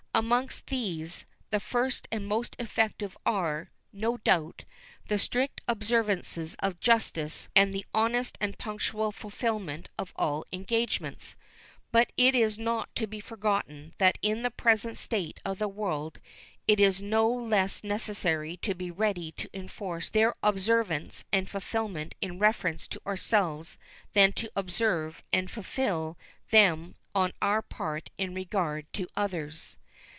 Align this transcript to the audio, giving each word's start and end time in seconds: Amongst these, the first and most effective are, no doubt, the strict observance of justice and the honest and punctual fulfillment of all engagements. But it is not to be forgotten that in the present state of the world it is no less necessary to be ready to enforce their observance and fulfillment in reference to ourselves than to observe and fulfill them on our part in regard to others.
Amongst 0.13 0.67
these, 0.67 1.25
the 1.51 1.61
first 1.61 2.05
and 2.11 2.27
most 2.27 2.57
effective 2.59 3.17
are, 3.25 3.71
no 3.93 4.17
doubt, 4.17 4.65
the 5.07 5.17
strict 5.17 5.61
observance 5.69 6.37
of 6.59 6.81
justice 6.81 7.47
and 7.55 7.73
the 7.73 7.85
honest 7.93 8.37
and 8.41 8.57
punctual 8.57 9.13
fulfillment 9.13 9.87
of 9.97 10.11
all 10.17 10.43
engagements. 10.51 11.37
But 11.93 12.11
it 12.17 12.35
is 12.35 12.59
not 12.59 12.93
to 12.97 13.07
be 13.07 13.21
forgotten 13.21 13.93
that 13.99 14.17
in 14.21 14.43
the 14.43 14.51
present 14.51 14.97
state 14.97 15.39
of 15.45 15.59
the 15.59 15.69
world 15.69 16.19
it 16.67 16.81
is 16.81 17.01
no 17.01 17.29
less 17.31 17.81
necessary 17.81 18.57
to 18.57 18.75
be 18.75 18.91
ready 18.91 19.31
to 19.37 19.49
enforce 19.57 20.09
their 20.09 20.35
observance 20.43 21.23
and 21.31 21.49
fulfillment 21.49 22.15
in 22.21 22.37
reference 22.37 22.85
to 22.89 23.01
ourselves 23.07 23.77
than 24.11 24.33
to 24.33 24.51
observe 24.57 25.23
and 25.31 25.49
fulfill 25.49 26.17
them 26.49 26.95
on 27.15 27.31
our 27.41 27.61
part 27.61 28.09
in 28.17 28.35
regard 28.35 28.91
to 28.91 29.07
others. 29.15 29.77